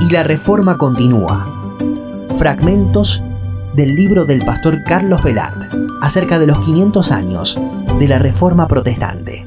[0.00, 1.46] Y la reforma continúa.
[2.38, 3.22] Fragmentos
[3.74, 7.60] del libro del pastor Carlos Velart acerca de los 500 años
[7.98, 9.44] de la reforma protestante.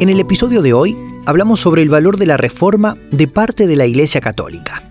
[0.00, 0.96] En el episodio de hoy
[1.26, 4.83] hablamos sobre el valor de la reforma de parte de la Iglesia Católica.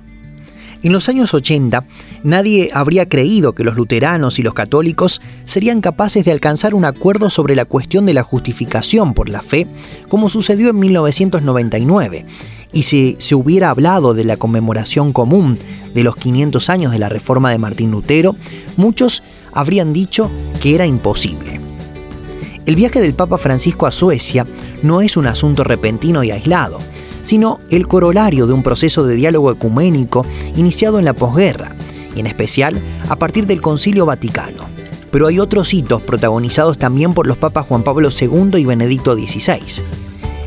[0.83, 1.85] En los años 80,
[2.23, 7.29] nadie habría creído que los luteranos y los católicos serían capaces de alcanzar un acuerdo
[7.29, 9.65] sobre la cuestión de la justificación por la fe,
[10.09, 12.25] como sucedió en 1999.
[12.73, 15.57] Y si se hubiera hablado de la conmemoración común
[15.93, 18.35] de los 500 años de la reforma de Martín Lutero,
[18.75, 20.29] muchos habrían dicho
[20.61, 21.61] que era imposible.
[22.65, 24.45] El viaje del Papa Francisco a Suecia
[24.81, 26.79] no es un asunto repentino y aislado
[27.23, 31.75] sino el corolario de un proceso de diálogo ecuménico iniciado en la posguerra,
[32.15, 34.65] y en especial a partir del Concilio Vaticano.
[35.11, 39.83] Pero hay otros hitos protagonizados también por los papas Juan Pablo II y Benedicto XVI.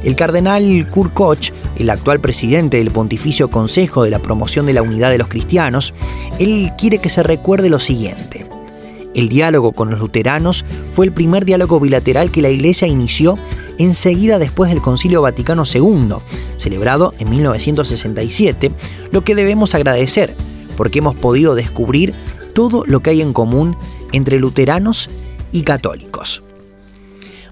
[0.04, 4.82] El cardenal Kurt Koch, el actual presidente del Pontificio Consejo de la Promoción de la
[4.82, 5.94] Unidad de los Cristianos,
[6.38, 8.46] él quiere que se recuerde lo siguiente.
[9.14, 13.38] El diálogo con los luteranos fue el primer diálogo bilateral que la Iglesia inició
[13.78, 16.16] enseguida después del Concilio Vaticano II,
[16.56, 18.72] celebrado en 1967,
[19.10, 20.34] lo que debemos agradecer,
[20.76, 22.14] porque hemos podido descubrir
[22.54, 23.76] todo lo que hay en común
[24.12, 25.10] entre luteranos
[25.52, 26.42] y católicos.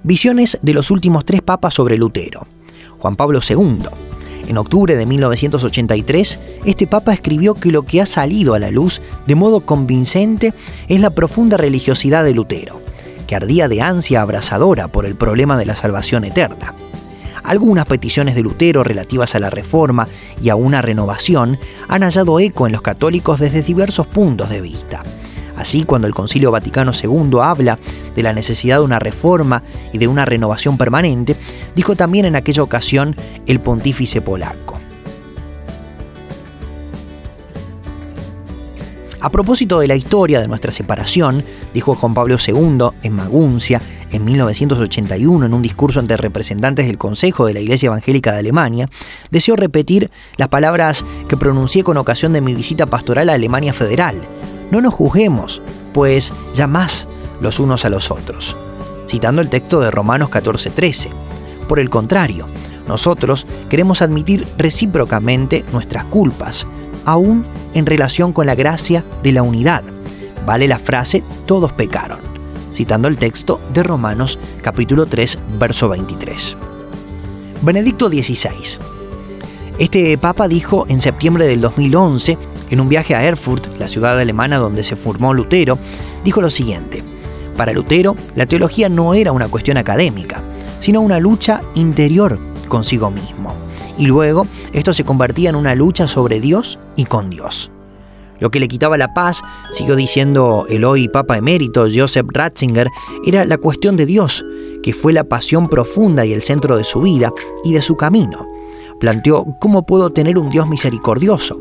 [0.02, 2.46] Visiones de los últimos tres papas sobre Lutero.
[2.98, 3.84] Juan Pablo II.
[4.46, 9.00] En octubre de 1983, este papa escribió que lo que ha salido a la luz
[9.26, 10.52] de modo convincente
[10.88, 12.83] es la profunda religiosidad de Lutero
[13.26, 16.74] que ardía de ansia abrasadora por el problema de la salvación eterna.
[17.42, 20.08] Algunas peticiones de Lutero relativas a la reforma
[20.42, 21.58] y a una renovación
[21.88, 25.02] han hallado eco en los católicos desde diversos puntos de vista.
[25.56, 27.78] Así, cuando el Concilio Vaticano II habla
[28.16, 31.36] de la necesidad de una reforma y de una renovación permanente,
[31.76, 33.14] dijo también en aquella ocasión
[33.46, 34.83] el pontífice polaco.
[39.24, 41.42] A propósito de la historia de nuestra separación,
[41.72, 43.80] dijo Juan Pablo II en Maguncia
[44.12, 48.90] en 1981 en un discurso ante representantes del Consejo de la Iglesia Evangélica de Alemania,
[49.30, 54.20] deseo repetir las palabras que pronuncié con ocasión de mi visita pastoral a Alemania Federal.
[54.70, 55.62] No nos juzguemos,
[55.94, 57.08] pues ya más
[57.40, 58.54] los unos a los otros.
[59.08, 61.08] Citando el texto de Romanos 14:13.
[61.66, 62.46] Por el contrario,
[62.86, 66.66] nosotros queremos admitir recíprocamente nuestras culpas,
[67.04, 69.82] aún en relación con la gracia de la unidad.
[70.46, 72.20] Vale la frase todos pecaron,
[72.72, 76.56] citando el texto de Romanos capítulo 3, verso 23.
[77.62, 78.78] Benedicto XVI.
[79.78, 82.38] Este papa dijo en septiembre del 2011,
[82.70, 85.78] en un viaje a Erfurt, la ciudad alemana donde se formó Lutero,
[86.24, 87.02] dijo lo siguiente,
[87.56, 90.42] para Lutero, la teología no era una cuestión académica,
[90.80, 92.38] sino una lucha interior
[92.68, 93.54] consigo mismo
[93.98, 97.70] y luego esto se convertía en una lucha sobre Dios y con Dios.
[98.40, 102.88] Lo que le quitaba la paz, siguió diciendo el hoy Papa emérito Joseph Ratzinger,
[103.24, 104.44] era la cuestión de Dios,
[104.82, 107.32] que fue la pasión profunda y el centro de su vida
[107.64, 108.46] y de su camino.
[109.00, 111.60] Planteó cómo puedo tener un Dios misericordioso.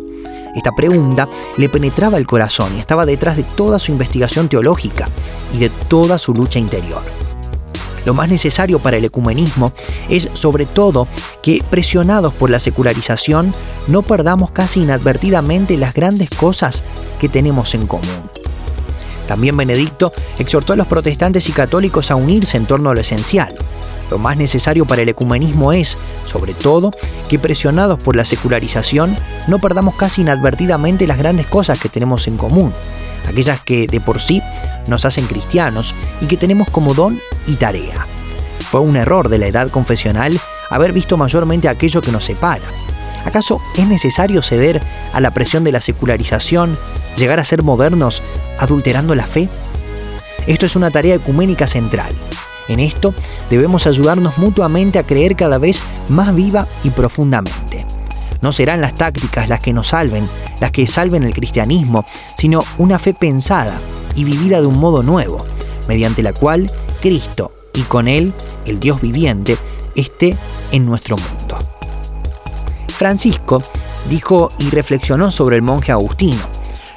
[0.56, 1.28] Esta pregunta
[1.58, 5.10] le penetraba el corazón y estaba detrás de toda su investigación teológica
[5.54, 7.23] y de toda su lucha interior.
[8.06, 9.72] Lo más necesario para el ecumenismo
[10.10, 11.08] es sobre todo
[11.42, 13.54] que, presionados por la secularización,
[13.88, 16.84] no perdamos casi inadvertidamente las grandes cosas
[17.20, 18.34] que tenemos en común.
[19.28, 23.54] También Benedicto exhortó a los protestantes y católicos a unirse en torno a lo esencial.
[24.14, 26.92] Lo más necesario para el ecumenismo es, sobre todo,
[27.30, 32.38] que presionados por la secularización no perdamos casi inadvertidamente las grandes cosas que tenemos en
[32.38, 32.72] común,
[33.28, 34.40] aquellas que de por sí
[34.86, 38.06] nos hacen cristianos y que tenemos como don y tarea.
[38.70, 42.62] Fue un error de la edad confesional haber visto mayormente aquello que nos separa.
[43.26, 44.80] ¿Acaso es necesario ceder
[45.12, 46.78] a la presión de la secularización,
[47.18, 48.22] llegar a ser modernos,
[48.60, 49.50] adulterando la fe?
[50.46, 52.14] Esto es una tarea ecuménica central.
[52.68, 53.14] En esto
[53.50, 57.86] debemos ayudarnos mutuamente a creer cada vez más viva y profundamente.
[58.42, 60.28] No serán las tácticas las que nos salven,
[60.60, 62.06] las que salven el cristianismo,
[62.36, 63.80] sino una fe pensada
[64.16, 65.46] y vivida de un modo nuevo,
[65.88, 66.70] mediante la cual
[67.02, 68.34] Cristo y con Él,
[68.66, 69.58] el Dios viviente,
[69.96, 70.36] esté
[70.72, 71.58] en nuestro mundo.
[72.90, 73.64] Francisco
[74.10, 76.42] dijo y reflexionó sobre el monje Agustino.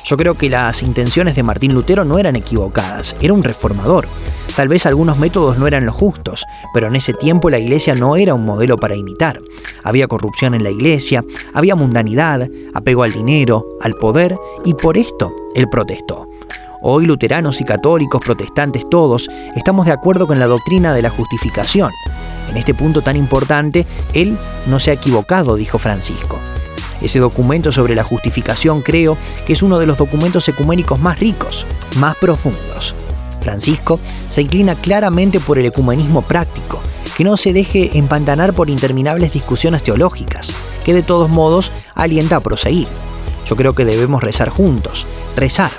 [0.04, 4.06] Yo creo que las intenciones de Martín Lutero no eran equivocadas, era un reformador.
[4.56, 8.16] Tal vez algunos métodos no eran los justos, pero en ese tiempo la iglesia no
[8.16, 9.38] era un modelo para imitar.
[9.84, 11.22] Había corrupción en la iglesia,
[11.52, 16.26] había mundanidad, apego al dinero, al poder, y por esto él protestó.
[16.80, 21.90] Hoy luteranos y católicos, protestantes, todos, estamos de acuerdo con la doctrina de la justificación.
[22.48, 24.38] En este punto tan importante, él
[24.68, 26.38] no se ha equivocado, dijo Francisco.
[27.02, 31.66] Ese documento sobre la justificación creo que es uno de los documentos ecuménicos más ricos,
[31.98, 32.94] más profundos.
[33.46, 36.80] Francisco se inclina claramente por el ecumenismo práctico,
[37.16, 40.52] que no se deje empantanar por interminables discusiones teológicas,
[40.84, 42.88] que de todos modos alienta a proseguir.
[43.48, 45.06] Yo creo que debemos rezar juntos,
[45.36, 45.70] rezar.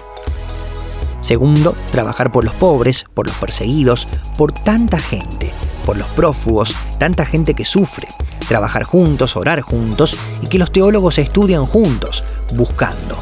[1.19, 5.51] Segundo, trabajar por los pobres, por los perseguidos, por tanta gente,
[5.85, 8.07] por los prófugos, tanta gente que sufre,
[8.47, 12.23] trabajar juntos, orar juntos y que los teólogos estudian juntos,
[12.53, 13.17] buscando.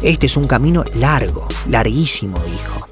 [0.00, 2.89] Este es un camino largo, larguísimo, dijo.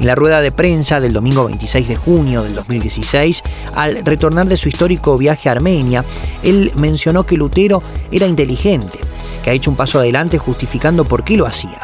[0.00, 3.42] En la rueda de prensa del domingo 26 de junio del 2016,
[3.74, 6.04] al retornar de su histórico viaje a Armenia,
[6.44, 8.98] él mencionó que Lutero era inteligente,
[9.42, 11.80] que ha hecho un paso adelante justificando por qué lo hacía.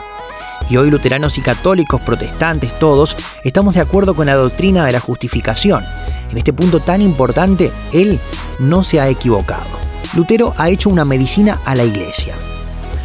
[0.71, 5.01] Y hoy luteranos y católicos, protestantes, todos, estamos de acuerdo con la doctrina de la
[5.01, 5.85] justificación.
[6.31, 8.21] En este punto tan importante, él
[8.61, 9.67] no se ha equivocado.
[10.15, 12.35] Lutero ha hecho una medicina a la iglesia.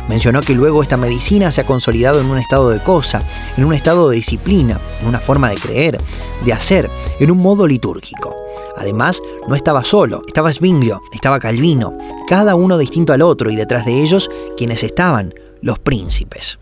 [0.10, 3.22] Mencionó que luego esta medicina se ha consolidado en un estado de cosa,
[3.56, 6.00] en un estado de disciplina, en una forma de creer,
[6.44, 6.90] de hacer,
[7.20, 8.36] en un modo litúrgico.
[8.76, 11.96] Además, no estaba solo, estaba Zwinglio, estaba Calvino,
[12.28, 16.58] cada uno distinto al otro y detrás de ellos quienes estaban, los príncipes.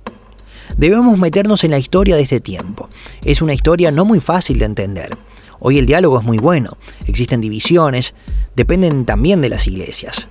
[0.75, 2.89] Debemos meternos en la historia de este tiempo.
[3.23, 5.17] Es una historia no muy fácil de entender.
[5.59, 6.71] Hoy el diálogo es muy bueno,
[7.05, 8.13] existen divisiones,
[8.57, 10.27] dependen también de las iglesias.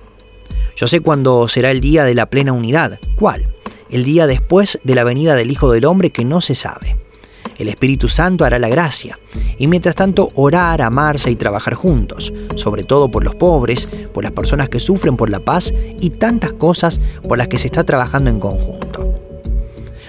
[0.77, 2.99] Yo sé cuándo será el día de la plena unidad.
[3.15, 3.47] ¿Cuál?
[3.89, 6.95] El día después de la venida del Hijo del Hombre que no se sabe.
[7.57, 9.17] El Espíritu Santo hará la gracia.
[9.57, 14.33] Y mientras tanto, orar, amarse y trabajar juntos, sobre todo por los pobres, por las
[14.33, 18.29] personas que sufren por la paz y tantas cosas por las que se está trabajando
[18.29, 18.86] en conjunto.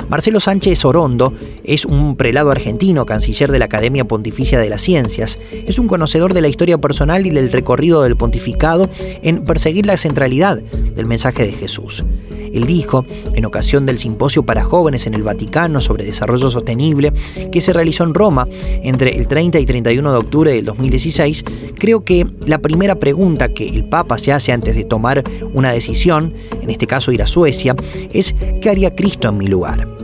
[0.09, 1.35] Marcelo Sánchez Orondo
[1.65, 5.39] es un prelado argentino, canciller de la Academia Pontificia de las Ciencias.
[5.67, 8.89] Es un conocedor de la historia personal y del recorrido del pontificado
[9.23, 12.07] en perseguir la centralidad del mensaje de Jesús.
[12.53, 17.13] Él dijo, en ocasión del simposio para jóvenes en el Vaticano sobre desarrollo sostenible,
[17.53, 18.49] que se realizó en Roma
[18.83, 21.45] entre el 30 y 31 de octubre del 2016,
[21.79, 25.23] creo que la primera pregunta que el Papa se hace antes de tomar
[25.53, 26.33] una decisión,
[26.63, 27.77] en este caso ir a Suecia,
[28.13, 29.98] es ¿qué haría Cristo en mi lugar?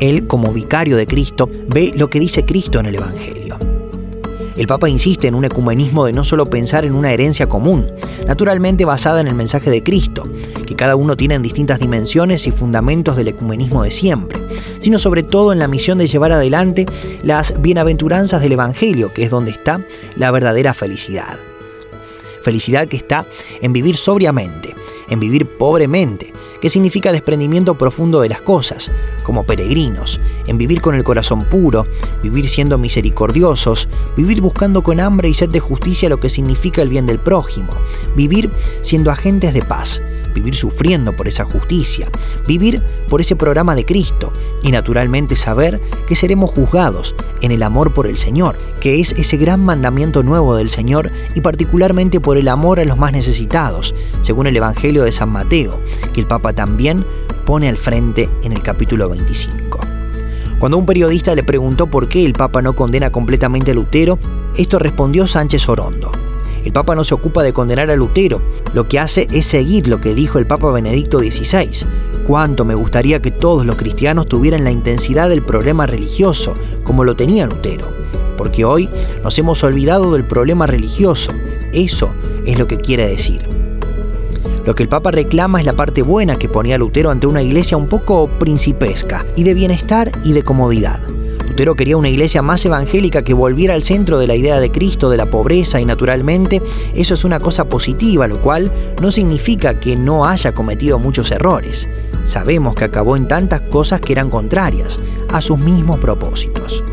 [0.00, 3.58] Él, como vicario de Cristo, ve lo que dice Cristo en el Evangelio.
[4.56, 7.90] El Papa insiste en un ecumenismo de no solo pensar en una herencia común,
[8.26, 10.22] naturalmente basada en el mensaje de Cristo,
[10.66, 14.40] que cada uno tiene en distintas dimensiones y fundamentos del ecumenismo de siempre,
[14.78, 16.86] sino sobre todo en la misión de llevar adelante
[17.22, 19.80] las bienaventuranzas del Evangelio, que es donde está
[20.16, 21.38] la verdadera felicidad.
[22.42, 23.26] Felicidad que está
[23.60, 24.74] en vivir sobriamente,
[25.08, 28.90] en vivir pobremente, que significa desprendimiento profundo de las cosas,
[29.22, 31.86] como peregrinos, en vivir con el corazón puro,
[32.22, 36.88] vivir siendo misericordiosos, vivir buscando con hambre y sed de justicia lo que significa el
[36.88, 37.70] bien del prójimo,
[38.14, 38.50] vivir
[38.80, 40.00] siendo agentes de paz,
[40.36, 42.10] vivir sufriendo por esa justicia,
[42.46, 47.94] vivir por ese programa de Cristo y naturalmente saber que seremos juzgados en el amor
[47.94, 52.48] por el Señor, que es ese gran mandamiento nuevo del Señor y particularmente por el
[52.48, 55.80] amor a los más necesitados, según el Evangelio de San Mateo,
[56.12, 57.06] que el Papa también
[57.46, 59.78] pone al frente en el capítulo 25.
[60.58, 64.18] Cuando un periodista le preguntó por qué el Papa no condena completamente a Lutero,
[64.56, 66.25] esto respondió Sánchez Orondo.
[66.66, 68.42] El Papa no se ocupa de condenar a Lutero,
[68.74, 71.86] lo que hace es seguir lo que dijo el Papa Benedicto XVI.
[72.26, 77.14] Cuánto me gustaría que todos los cristianos tuvieran la intensidad del problema religioso, como lo
[77.14, 77.86] tenía Lutero.
[78.36, 78.90] Porque hoy
[79.22, 81.30] nos hemos olvidado del problema religioso.
[81.72, 82.12] Eso
[82.44, 83.48] es lo que quiere decir.
[84.64, 87.76] Lo que el Papa reclama es la parte buena que ponía Lutero ante una iglesia
[87.76, 91.05] un poco principesca, y de bienestar y de comodidad.
[91.56, 95.08] Lutero quería una iglesia más evangélica que volviera al centro de la idea de Cristo,
[95.08, 96.60] de la pobreza y naturalmente
[96.94, 98.70] eso es una cosa positiva, lo cual
[99.00, 101.88] no significa que no haya cometido muchos errores.
[102.24, 105.00] Sabemos que acabó en tantas cosas que eran contrarias
[105.32, 106.84] a sus mismos propósitos.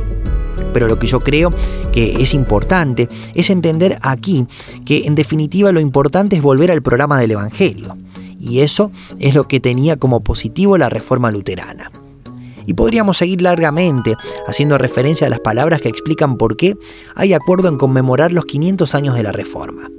[0.71, 1.49] Pero lo que yo creo
[1.91, 4.47] que es importante es entender aquí
[4.85, 7.97] que en definitiva lo importante es volver al programa del Evangelio.
[8.39, 11.91] Y eso es lo que tenía como positivo la reforma luterana.
[12.65, 14.15] Y podríamos seguir largamente
[14.47, 16.75] haciendo referencia a las palabras que explican por qué
[17.15, 19.89] hay acuerdo en conmemorar los 500 años de la Reforma.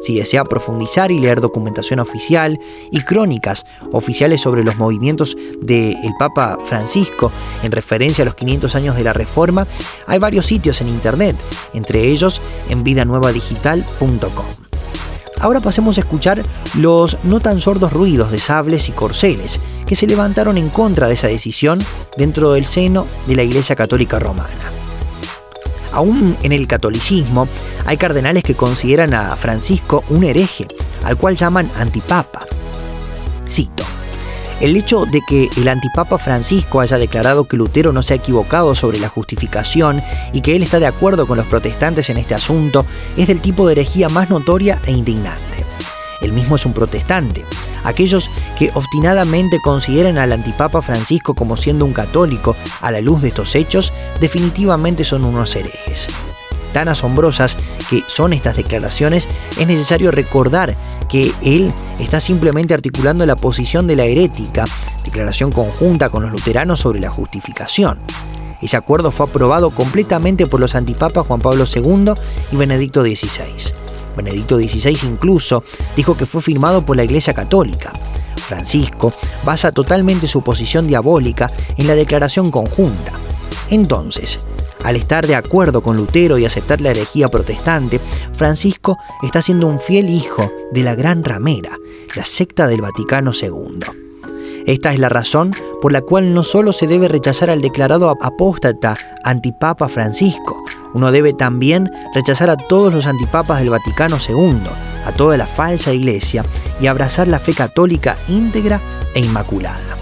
[0.00, 2.60] Si desea profundizar y leer documentación oficial
[2.92, 8.96] y crónicas oficiales sobre los movimientos del Papa Francisco en referencia a los 500 años
[8.96, 9.66] de la Reforma,
[10.06, 11.34] hay varios sitios en Internet,
[11.74, 14.65] entre ellos en vidanuevadigital.com.
[15.40, 16.42] Ahora pasemos a escuchar
[16.74, 21.14] los no tan sordos ruidos de sables y corceles que se levantaron en contra de
[21.14, 21.78] esa decisión
[22.16, 24.48] dentro del seno de la Iglesia Católica Romana.
[25.92, 27.48] Aún en el catolicismo
[27.86, 30.66] hay cardenales que consideran a Francisco un hereje,
[31.04, 32.40] al cual llaman antipapa.
[33.48, 33.95] Cito.
[34.60, 38.74] El hecho de que el antipapa Francisco haya declarado que Lutero no se ha equivocado
[38.74, 40.00] sobre la justificación
[40.32, 42.86] y que él está de acuerdo con los protestantes en este asunto
[43.18, 45.64] es del tipo de herejía más notoria e indignante.
[46.22, 47.44] Él mismo es un protestante.
[47.84, 53.28] Aquellos que obstinadamente consideran al antipapa Francisco como siendo un católico a la luz de
[53.28, 56.08] estos hechos definitivamente son unos herejes
[56.76, 57.56] tan asombrosas
[57.88, 60.76] que son estas declaraciones, es necesario recordar
[61.08, 64.64] que él está simplemente articulando la posición de la herética,
[65.04, 67.98] declaración conjunta con los luteranos sobre la justificación.
[68.60, 72.12] Ese acuerdo fue aprobado completamente por los antipapas Juan Pablo II
[72.52, 73.72] y Benedicto XVI.
[74.16, 75.62] Benedicto XVI incluso
[75.94, 77.92] dijo que fue firmado por la Iglesia Católica.
[78.36, 79.12] Francisco
[79.44, 83.12] basa totalmente su posición diabólica en la declaración conjunta.
[83.70, 84.40] Entonces,
[84.86, 87.98] al estar de acuerdo con Lutero y aceptar la herejía protestante,
[88.32, 91.76] Francisco está siendo un fiel hijo de la Gran Ramera,
[92.14, 93.80] la secta del Vaticano II.
[94.64, 95.52] Esta es la razón
[95.82, 100.64] por la cual no solo se debe rechazar al declarado apóstata antipapa Francisco,
[100.94, 104.60] uno debe también rechazar a todos los antipapas del Vaticano II,
[105.04, 106.44] a toda la falsa iglesia
[106.80, 108.80] y abrazar la fe católica íntegra
[109.16, 109.96] e inmaculada.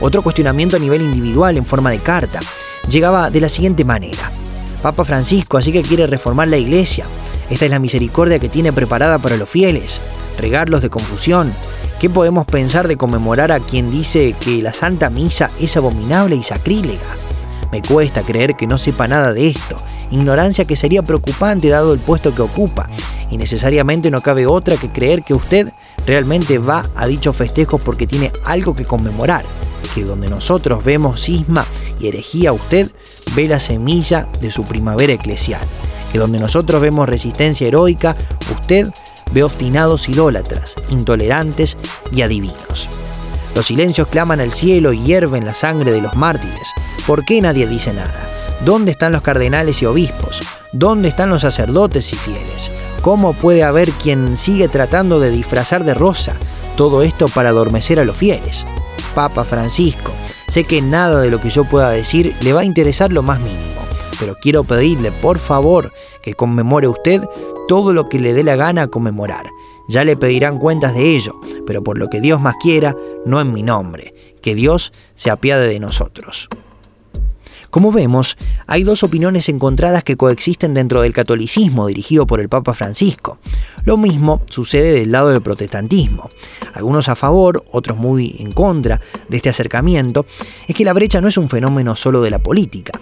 [0.00, 2.40] Otro cuestionamiento a nivel individual en forma de carta
[2.90, 4.30] llegaba de la siguiente manera.
[4.82, 7.06] Papa Francisco así que quiere reformar la iglesia.
[7.48, 10.00] Esta es la misericordia que tiene preparada para los fieles,
[10.38, 11.52] regarlos de confusión.
[12.00, 16.42] ¿Qué podemos pensar de conmemorar a quien dice que la Santa Misa es abominable y
[16.42, 17.00] sacrílega?
[17.70, 19.76] Me cuesta creer que no sepa nada de esto,
[20.10, 22.88] ignorancia que sería preocupante dado el puesto que ocupa,
[23.30, 25.72] y necesariamente no cabe otra que creer que usted
[26.06, 29.44] realmente va a dichos festejos porque tiene algo que conmemorar
[29.94, 31.66] que donde nosotros vemos cisma
[31.98, 32.90] y herejía, usted
[33.34, 35.60] ve la semilla de su primavera eclesial.
[36.12, 38.16] Que donde nosotros vemos resistencia heroica,
[38.50, 38.88] usted
[39.32, 41.76] ve obstinados idólatras, intolerantes
[42.12, 42.88] y adivinos.
[43.54, 46.72] Los silencios claman al cielo y hierven la sangre de los mártires.
[47.06, 48.26] ¿Por qué nadie dice nada?
[48.64, 50.40] ¿Dónde están los cardenales y obispos?
[50.72, 52.70] ¿Dónde están los sacerdotes y fieles?
[53.02, 56.34] ¿Cómo puede haber quien sigue tratando de disfrazar de rosa
[56.76, 58.64] todo esto para adormecer a los fieles?
[59.14, 60.12] Papa Francisco.
[60.48, 63.38] Sé que nada de lo que yo pueda decir le va a interesar lo más
[63.40, 63.80] mínimo,
[64.18, 65.92] pero quiero pedirle, por favor,
[66.22, 67.22] que conmemore usted
[67.68, 69.46] todo lo que le dé la gana conmemorar.
[69.88, 73.52] Ya le pedirán cuentas de ello, pero por lo que Dios más quiera, no en
[73.52, 74.14] mi nombre.
[74.42, 76.48] Que Dios se apiade de nosotros.
[77.70, 78.36] Como vemos,
[78.66, 83.38] hay dos opiniones encontradas que coexisten dentro del catolicismo dirigido por el Papa Francisco.
[83.84, 86.28] Lo mismo sucede del lado del protestantismo.
[86.74, 90.26] Algunos a favor, otros muy en contra de este acercamiento,
[90.66, 93.00] es que la brecha no es un fenómeno solo de la política.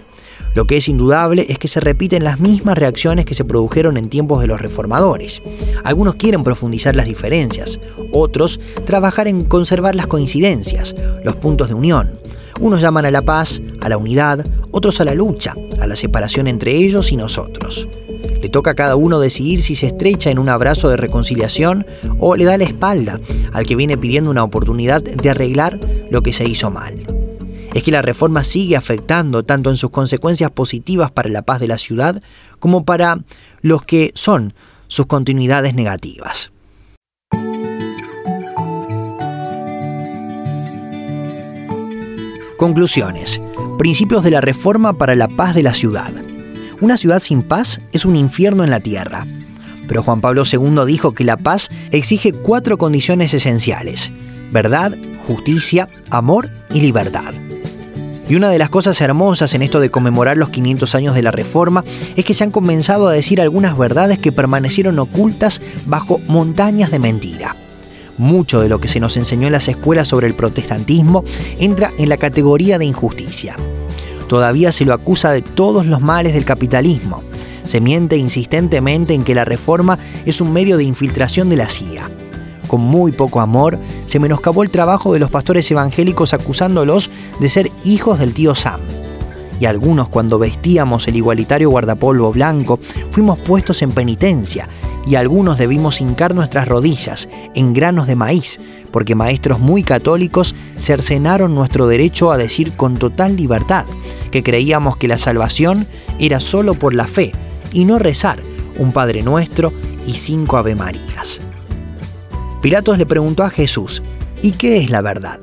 [0.53, 4.09] Lo que es indudable es que se repiten las mismas reacciones que se produjeron en
[4.09, 5.41] tiempos de los reformadores.
[5.83, 7.79] Algunos quieren profundizar las diferencias,
[8.11, 12.19] otros trabajar en conservar las coincidencias, los puntos de unión.
[12.59, 16.47] Unos llaman a la paz, a la unidad, otros a la lucha, a la separación
[16.47, 17.87] entre ellos y nosotros.
[18.41, 21.85] Le toca a cada uno decidir si se estrecha en un abrazo de reconciliación
[22.19, 23.19] o le da la espalda
[23.51, 27.05] al que viene pidiendo una oportunidad de arreglar lo que se hizo mal.
[27.73, 31.67] Es que la reforma sigue afectando tanto en sus consecuencias positivas para la paz de
[31.67, 32.21] la ciudad
[32.59, 33.19] como para
[33.61, 34.53] los que son
[34.87, 36.51] sus continuidades negativas.
[42.59, 43.39] Conclusiones.
[43.77, 46.11] Principios de la Reforma para la paz de la ciudad.
[46.81, 49.25] Una ciudad sin paz es un infierno en la tierra.
[49.87, 54.11] Pero Juan Pablo II dijo que la paz exige cuatro condiciones esenciales.
[54.51, 57.33] Verdad, justicia, amor y libertad.
[58.27, 61.31] Y una de las cosas hermosas en esto de conmemorar los 500 años de la
[61.31, 61.85] Reforma
[62.17, 66.99] es que se han comenzado a decir algunas verdades que permanecieron ocultas bajo montañas de
[66.99, 67.55] mentira.
[68.19, 71.23] Mucho de lo que se nos enseñó en las escuelas sobre el protestantismo
[71.57, 73.55] entra en la categoría de injusticia.
[74.27, 77.23] Todavía se lo acusa de todos los males del capitalismo.
[77.65, 82.11] Se miente insistentemente en que la reforma es un medio de infiltración de la CIA.
[82.67, 87.09] Con muy poco amor, se menoscabó el trabajo de los pastores evangélicos acusándolos
[87.39, 88.81] de ser hijos del tío Sam
[89.59, 92.79] y algunos cuando vestíamos el igualitario guardapolvo blanco
[93.11, 94.67] fuimos puestos en penitencia
[95.05, 98.59] y algunos debimos hincar nuestras rodillas en granos de maíz,
[98.91, 103.85] porque maestros muy católicos cercenaron nuestro derecho a decir con total libertad
[104.31, 105.87] que creíamos que la salvación
[106.19, 107.31] era solo por la fe
[107.73, 108.41] y no rezar
[108.77, 109.73] un Padre Nuestro
[110.05, 111.41] y cinco Ave Marías.
[112.61, 114.01] Pilatos le preguntó a Jesús,
[114.41, 115.39] ¿Y qué es la verdad?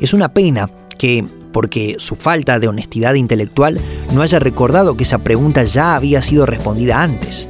[0.00, 0.68] Es una pena
[0.98, 3.80] que, porque su falta de honestidad intelectual,
[4.12, 7.48] no haya recordado que esa pregunta ya había sido respondida antes.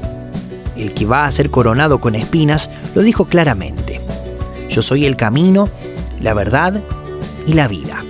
[0.77, 4.03] El que va a ser coronado con espinas lo dijo claramente.
[4.69, 5.71] Yo soy el camino,
[6.21, 6.83] la verdad
[7.47, 8.05] y la vida.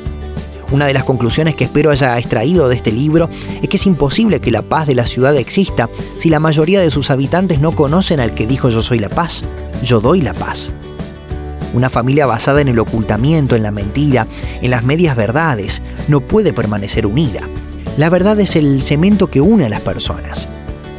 [0.72, 3.28] Una de las conclusiones que espero haya extraído de este libro
[3.62, 6.90] es que es imposible que la paz de la ciudad exista si la mayoría de
[6.90, 9.44] sus habitantes no conocen al que dijo yo soy la paz,
[9.84, 10.72] yo doy la paz.
[11.74, 14.26] Una familia basada en el ocultamiento, en la mentira,
[14.62, 17.42] en las medias verdades, no puede permanecer unida.
[17.98, 20.48] La verdad es el cemento que une a las personas.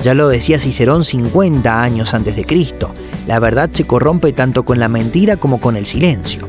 [0.03, 2.93] Ya lo decía Cicerón 50 años antes de Cristo,
[3.25, 6.47] la verdad se corrompe tanto con la mentira como con el silencio.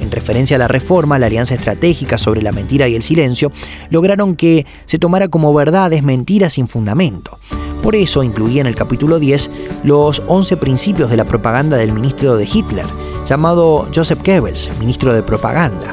[0.00, 3.52] En referencia a la reforma, la alianza estratégica sobre la mentira y el silencio
[3.90, 7.38] lograron que se tomara como verdades mentiras sin fundamento.
[7.82, 9.50] Por eso incluía en el capítulo 10
[9.84, 12.86] los 11 principios de la propaganda del ministro de Hitler,
[13.28, 15.92] llamado Joseph Goebbels, ministro de Propaganda.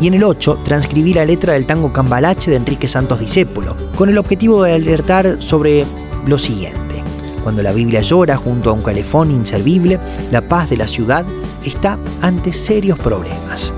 [0.00, 4.08] Y en el 8, transcribí la letra del tango Cambalache de Enrique Santos Discépolo, con
[4.08, 5.86] el objetivo de alertar sobre
[6.26, 7.02] lo siguiente.
[7.42, 10.00] Cuando la Biblia llora junto a un calefón inservible,
[10.32, 11.24] la paz de la ciudad
[11.64, 13.72] está ante serios problemas.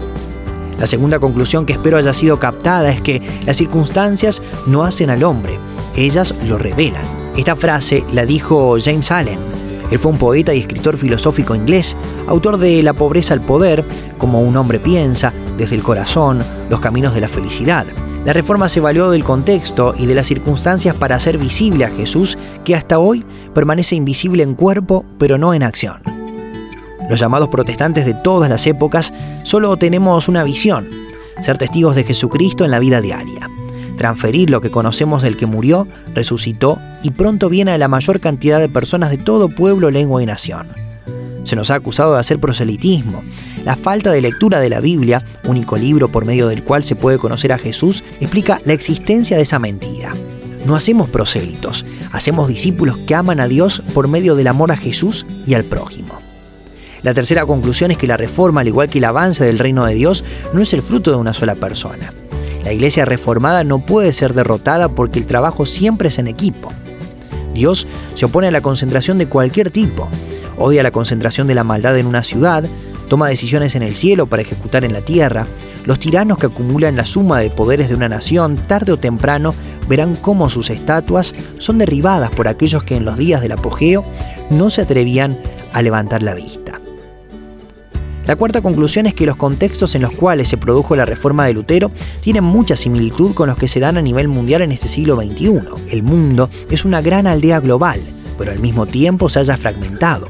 [0.78, 5.22] La segunda conclusión que espero haya sido captada es que las circunstancias no hacen al
[5.22, 5.58] hombre,
[5.96, 7.04] ellas lo revelan.
[7.36, 9.57] Esta frase la dijo James Allen,
[9.90, 13.84] él fue un poeta y escritor filosófico inglés, autor de La pobreza al poder,
[14.18, 17.86] como un hombre piensa, desde el corazón, los caminos de la felicidad.
[18.24, 22.36] La reforma se valió del contexto y de las circunstancias para hacer visible a Jesús,
[22.64, 26.02] que hasta hoy permanece invisible en cuerpo, pero no en acción.
[27.08, 29.14] Los llamados protestantes de todas las épocas
[29.44, 30.88] solo tenemos una visión,
[31.40, 33.47] ser testigos de Jesucristo en la vida diaria
[33.98, 38.58] transferir lo que conocemos del que murió, resucitó y pronto viene a la mayor cantidad
[38.60, 40.68] de personas de todo pueblo, lengua y nación.
[41.44, 43.22] Se nos ha acusado de hacer proselitismo.
[43.64, 47.18] La falta de lectura de la Biblia, único libro por medio del cual se puede
[47.18, 50.14] conocer a Jesús, explica la existencia de esa mentira.
[50.64, 55.26] No hacemos prosélitos, hacemos discípulos que aman a Dios por medio del amor a Jesús
[55.46, 56.20] y al prójimo.
[57.02, 59.94] La tercera conclusión es que la reforma, al igual que el avance del reino de
[59.94, 62.12] Dios, no es el fruto de una sola persona.
[62.68, 66.68] La iglesia reformada no puede ser derrotada porque el trabajo siempre es en equipo.
[67.54, 70.10] Dios se opone a la concentración de cualquier tipo,
[70.58, 72.64] odia la concentración de la maldad en una ciudad,
[73.08, 75.46] toma decisiones en el cielo para ejecutar en la tierra.
[75.86, 79.54] Los tiranos que acumulan la suma de poderes de una nación, tarde o temprano,
[79.88, 84.04] verán cómo sus estatuas son derribadas por aquellos que en los días del apogeo
[84.50, 85.38] no se atrevían
[85.72, 86.77] a levantar la vista.
[88.28, 91.54] La cuarta conclusión es que los contextos en los cuales se produjo la reforma de
[91.54, 95.16] Lutero tienen mucha similitud con los que se dan a nivel mundial en este siglo
[95.16, 95.60] XXI.
[95.90, 98.02] El mundo es una gran aldea global,
[98.36, 100.28] pero al mismo tiempo se haya fragmentado.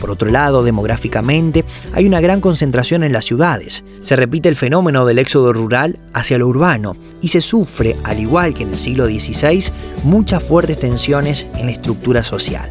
[0.00, 3.82] Por otro lado, demográficamente, hay una gran concentración en las ciudades.
[4.00, 8.54] Se repite el fenómeno del éxodo rural hacia lo urbano y se sufre, al igual
[8.54, 9.72] que en el siglo XVI,
[10.04, 12.70] muchas fuertes tensiones en la estructura social.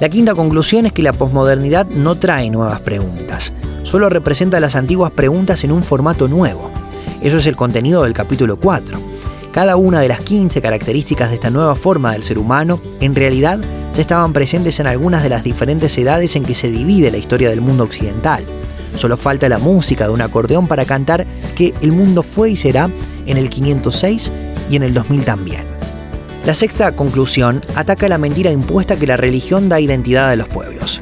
[0.00, 3.52] La quinta conclusión es que la posmodernidad no trae nuevas preguntas,
[3.84, 6.70] solo representa las antiguas preguntas en un formato nuevo.
[7.22, 8.98] Eso es el contenido del capítulo 4.
[9.52, 13.60] Cada una de las 15 características de esta nueva forma del ser humano, en realidad,
[13.94, 17.48] ya estaban presentes en algunas de las diferentes edades en que se divide la historia
[17.48, 18.44] del mundo occidental.
[18.96, 22.90] Solo falta la música de un acordeón para cantar que el mundo fue y será
[23.26, 24.32] en el 506
[24.70, 25.73] y en el 2000 también.
[26.46, 31.00] La sexta conclusión ataca la mentira impuesta que la religión da identidad a los pueblos.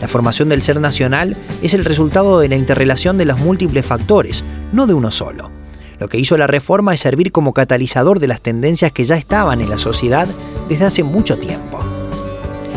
[0.00, 4.44] La formación del ser nacional es el resultado de la interrelación de los múltiples factores,
[4.72, 5.50] no de uno solo.
[5.98, 9.60] Lo que hizo la reforma es servir como catalizador de las tendencias que ya estaban
[9.60, 10.28] en la sociedad
[10.68, 11.80] desde hace mucho tiempo.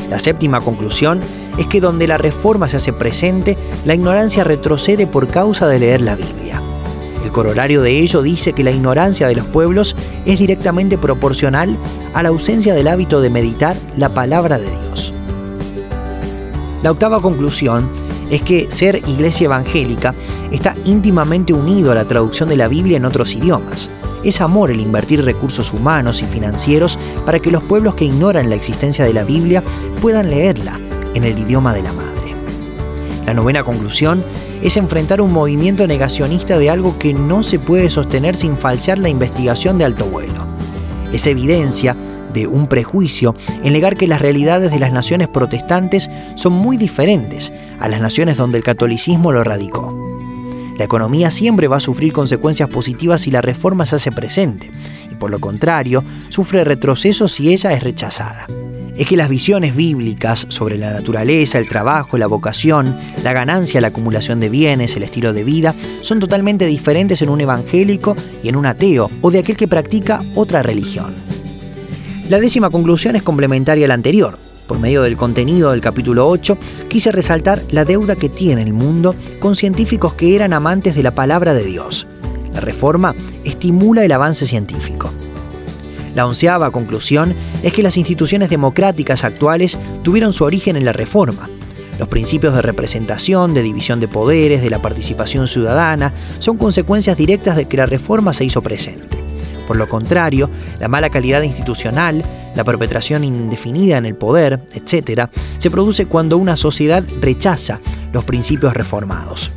[0.09, 1.21] La séptima conclusión
[1.59, 6.01] es que donde la reforma se hace presente, la ignorancia retrocede por causa de leer
[6.01, 6.61] la Biblia.
[7.25, 9.95] El corolario de ello dice que la ignorancia de los pueblos
[10.27, 11.75] es directamente proporcional
[12.13, 15.11] a la ausencia del hábito de meditar la palabra de Dios.
[16.83, 17.89] La octava conclusión
[18.29, 20.13] es que ser iglesia evangélica
[20.51, 23.89] está íntimamente unido a la traducción de la Biblia en otros idiomas.
[24.23, 28.55] Es amor el invertir recursos humanos y financieros para que los pueblos que ignoran la
[28.55, 29.63] existencia de la Biblia
[29.99, 30.79] puedan leerla
[31.15, 32.35] en el idioma de la madre.
[33.25, 34.23] La novena conclusión
[34.65, 39.09] es enfrentar un movimiento negacionista de algo que no se puede sostener sin falsear la
[39.09, 40.43] investigación de alto vuelo.
[41.13, 41.95] Es evidencia
[42.33, 47.51] de un prejuicio en negar que las realidades de las naciones protestantes son muy diferentes
[47.79, 49.93] a las naciones donde el catolicismo lo radicó.
[50.79, 54.71] La economía siempre va a sufrir consecuencias positivas si la reforma se hace presente,
[55.11, 58.47] y por lo contrario, sufre retroceso si ella es rechazada.
[58.97, 63.87] Es que las visiones bíblicas sobre la naturaleza, el trabajo, la vocación, la ganancia, la
[63.87, 68.55] acumulación de bienes, el estilo de vida, son totalmente diferentes en un evangélico y en
[68.55, 71.13] un ateo o de aquel que practica otra religión.
[72.29, 74.37] La décima conclusión es complementaria a la anterior.
[74.67, 79.13] Por medio del contenido del capítulo 8, quise resaltar la deuda que tiene el mundo
[79.39, 82.07] con científicos que eran amantes de la palabra de Dios.
[82.51, 85.11] La reforma estimula el avance científico.
[86.15, 91.49] La onceava conclusión es que las instituciones democráticas actuales tuvieron su origen en la reforma.
[91.99, 97.57] Los principios de representación, de división de poderes, de la participación ciudadana, son consecuencias directas
[97.57, 99.17] de que la reforma se hizo presente.
[99.67, 100.49] Por lo contrario,
[100.79, 102.23] la mala calidad institucional,
[102.55, 107.81] la perpetración indefinida en el poder, etc., se produce cuando una sociedad rechaza
[108.13, 109.51] los principios reformados.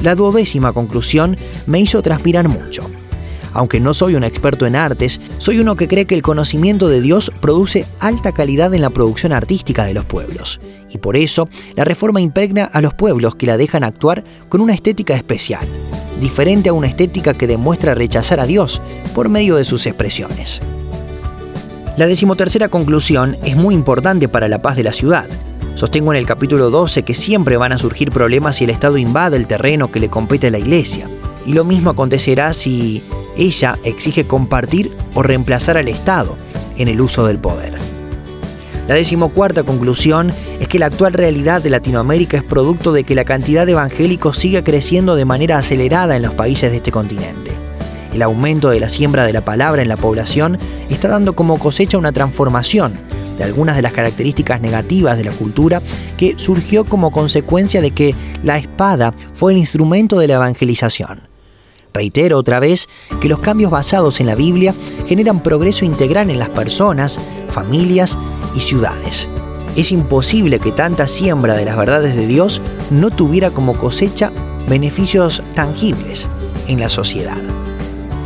[0.00, 1.36] La duodécima conclusión
[1.66, 2.88] me hizo transpirar mucho.
[3.52, 7.00] Aunque no soy un experto en artes, soy uno que cree que el conocimiento de
[7.00, 10.60] Dios produce alta calidad en la producción artística de los pueblos.
[10.90, 14.74] Y por eso, la reforma impregna a los pueblos que la dejan actuar con una
[14.74, 15.66] estética especial,
[16.20, 18.80] diferente a una estética que demuestra rechazar a Dios
[19.14, 20.60] por medio de sus expresiones.
[21.96, 25.26] La decimotercera conclusión es muy importante para la paz de la ciudad.
[25.74, 29.36] Sostengo en el capítulo 12 que siempre van a surgir problemas si el Estado invade
[29.36, 31.08] el terreno que le compete a la Iglesia.
[31.44, 33.02] Y lo mismo acontecerá si
[33.38, 36.36] ella exige compartir o reemplazar al Estado
[36.76, 37.72] en el uso del poder.
[38.88, 43.24] La decimocuarta conclusión es que la actual realidad de Latinoamérica es producto de que la
[43.24, 47.52] cantidad de evangélicos sigue creciendo de manera acelerada en los países de este continente.
[48.14, 51.98] El aumento de la siembra de la palabra en la población está dando como cosecha
[51.98, 52.94] una transformación
[53.36, 55.82] de algunas de las características negativas de la cultura
[56.16, 61.27] que surgió como consecuencia de que la espada fue el instrumento de la evangelización.
[61.92, 62.88] Reitero otra vez
[63.20, 64.74] que los cambios basados en la Biblia
[65.06, 68.16] generan progreso integral en las personas, familias
[68.54, 69.28] y ciudades.
[69.76, 74.32] Es imposible que tanta siembra de las verdades de Dios no tuviera como cosecha
[74.68, 76.26] beneficios tangibles
[76.66, 77.38] en la sociedad.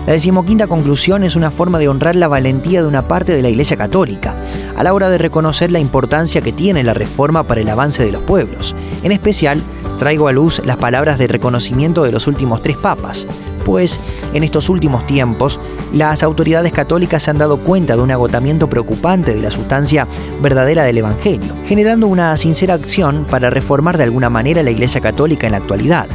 [0.07, 3.51] La decimoquinta conclusión es una forma de honrar la valentía de una parte de la
[3.51, 4.37] Iglesia Católica,
[4.77, 8.11] a la hora de reconocer la importancia que tiene la reforma para el avance de
[8.11, 8.75] los pueblos.
[9.05, 9.63] En especial,
[10.01, 13.29] traigo a luz las palabras de reconocimiento de los últimos tres papas,
[13.65, 14.01] pues
[14.35, 15.61] en estos últimos tiempos
[15.93, 20.07] las autoridades católicas se han dado cuenta de un agotamiento preocupante de la sustancia
[20.41, 25.47] verdadera del Evangelio, generando una sincera acción para reformar de alguna manera la Iglesia Católica
[25.47, 26.07] en la actualidad.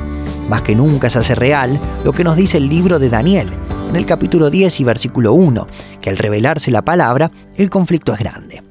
[0.50, 3.50] Más que nunca se hace real lo que nos dice el libro de Daniel,
[3.90, 5.68] en el capítulo 10 y versículo 1,
[6.02, 8.67] que al revelarse la palabra, el conflicto es grande.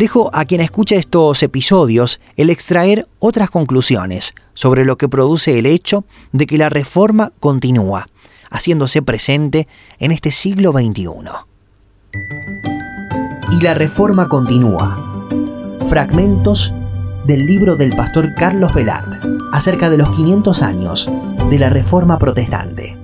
[0.00, 5.66] Dejo a quien escucha estos episodios el extraer otras conclusiones sobre lo que produce el
[5.66, 8.08] hecho de que la reforma continúa,
[8.50, 11.04] haciéndose presente en este siglo XXI.
[13.50, 15.28] Y la reforma continúa.
[15.90, 16.72] Fragmentos
[17.26, 21.12] del libro del pastor Carlos Velart acerca de los 500 años
[21.50, 22.99] de la reforma protestante.